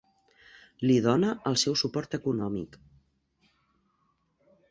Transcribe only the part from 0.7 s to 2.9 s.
Li dóna el seu suport econòmic.